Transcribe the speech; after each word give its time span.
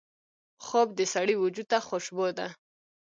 خوب 0.65 0.87
د 0.97 1.01
سړي 1.13 1.35
وجود 1.43 1.67
ته 1.71 1.77
خوشبو 1.87 2.27
ده 2.37 2.47